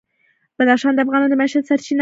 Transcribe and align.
بدخشان 0.59 0.93
د 0.93 0.99
افغانانو 1.03 1.31
د 1.31 1.33
معیشت 1.39 1.63
سرچینه 1.69 1.87
ده. 1.87 1.89